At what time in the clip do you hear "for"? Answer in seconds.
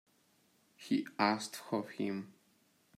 1.55-1.87